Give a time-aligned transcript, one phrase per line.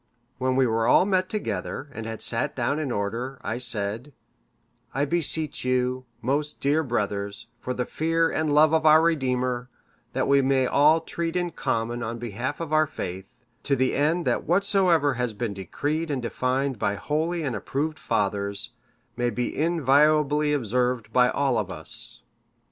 [0.39, 4.13] (566) When we were all met together, and had sat down in order, I said,
[4.95, 9.69] 'I beseech you, most dear brothers, for the fear and love of our Redeemer,
[10.13, 13.27] that we may all treat in common on behalf of our faith;
[13.61, 18.71] to the end that whatsoever has been decreed and defined by holy and approved fathers,
[19.15, 22.23] may be inviolably observed by all of us.